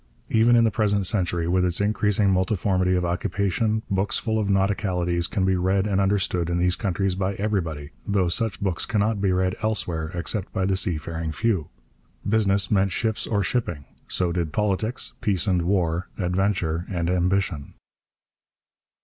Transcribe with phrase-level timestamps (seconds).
[0.31, 5.29] Even in the present century, with its increasing multiformity of occupation, books full of nauticalities
[5.29, 9.31] can be read and understood in these countries by everybody, though such books cannot be
[9.31, 11.67] read elsewhere except by the seafaring few.
[12.27, 17.75] Business meant ships or shipping; so did politics, peace and war, adventure and ambition.